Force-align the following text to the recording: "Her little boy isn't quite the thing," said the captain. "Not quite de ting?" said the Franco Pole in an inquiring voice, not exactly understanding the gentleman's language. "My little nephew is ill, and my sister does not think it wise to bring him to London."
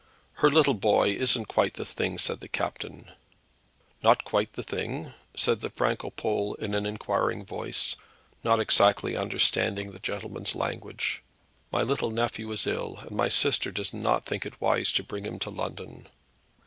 "Her 0.41 0.49
little 0.49 0.73
boy 0.73 1.09
isn't 1.09 1.45
quite 1.45 1.75
the 1.75 1.85
thing," 1.85 2.17
said 2.17 2.39
the 2.39 2.47
captain. 2.47 3.11
"Not 4.01 4.23
quite 4.23 4.51
de 4.53 4.63
ting?" 4.63 5.13
said 5.37 5.59
the 5.59 5.69
Franco 5.69 6.09
Pole 6.09 6.55
in 6.55 6.73
an 6.73 6.87
inquiring 6.87 7.45
voice, 7.45 7.95
not 8.43 8.59
exactly 8.59 9.15
understanding 9.15 9.91
the 9.91 9.99
gentleman's 9.99 10.55
language. 10.55 11.21
"My 11.71 11.83
little 11.83 12.09
nephew 12.09 12.51
is 12.51 12.65
ill, 12.65 12.97
and 13.03 13.11
my 13.11 13.29
sister 13.29 13.69
does 13.71 13.93
not 13.93 14.25
think 14.25 14.43
it 14.43 14.59
wise 14.59 14.91
to 14.93 15.03
bring 15.03 15.23
him 15.23 15.37
to 15.37 15.51
London." 15.51 16.07